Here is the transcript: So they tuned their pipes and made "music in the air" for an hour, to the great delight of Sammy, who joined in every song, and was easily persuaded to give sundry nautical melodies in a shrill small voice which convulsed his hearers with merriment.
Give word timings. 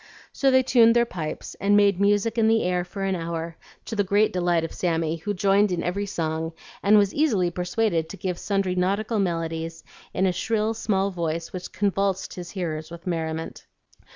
So 0.33 0.49
they 0.49 0.63
tuned 0.63 0.95
their 0.95 1.05
pipes 1.05 1.55
and 1.59 1.77
made 1.77 2.01
"music 2.01 2.35
in 2.39 2.47
the 2.47 2.63
air" 2.63 2.83
for 2.83 3.03
an 3.03 3.13
hour, 3.15 3.55
to 3.85 3.95
the 3.95 4.03
great 4.03 4.33
delight 4.33 4.63
of 4.63 4.73
Sammy, 4.73 5.17
who 5.17 5.31
joined 5.35 5.71
in 5.71 5.83
every 5.83 6.07
song, 6.07 6.53
and 6.81 6.97
was 6.97 7.13
easily 7.13 7.51
persuaded 7.51 8.09
to 8.09 8.17
give 8.17 8.39
sundry 8.39 8.73
nautical 8.73 9.19
melodies 9.19 9.83
in 10.11 10.25
a 10.25 10.31
shrill 10.31 10.73
small 10.73 11.11
voice 11.11 11.53
which 11.53 11.71
convulsed 11.71 12.33
his 12.33 12.49
hearers 12.49 12.89
with 12.89 13.05
merriment. 13.05 13.67